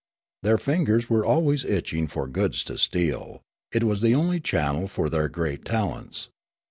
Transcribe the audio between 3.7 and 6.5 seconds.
it was the only channel for their great talents.